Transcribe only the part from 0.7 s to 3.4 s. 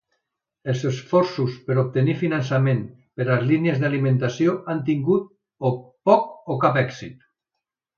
Els esforços per obtenir finançament per a